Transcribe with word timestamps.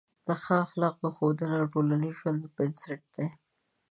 د 0.27 0.29
ښه 0.41 0.55
اخلاقو 0.65 1.07
ښودنه 1.15 1.55
د 1.59 1.63
ټولنیز 1.73 2.13
ژوند 2.19 2.41
بنسټ 2.55 3.01
دی. 3.15 3.27